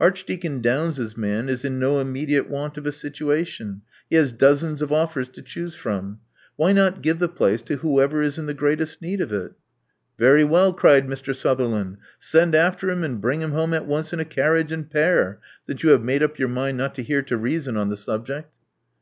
[0.00, 4.80] Archdeacon Downes's man is in no immedi ate want of a situation: he has dozens
[4.80, 6.18] of offers to choose from.
[6.56, 9.52] Why not give the place to whoever is in the greatest need of it?"
[10.16, 11.34] /'"Very well,'' cried Mr.
[11.36, 11.98] Siitherland.
[12.18, 15.82] Send after him and bring him home at once in a carriage and pair, since
[15.82, 18.50] you have made up your mind not to hear to reason on the subject."